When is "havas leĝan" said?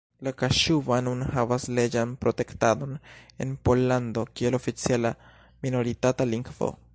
1.35-2.15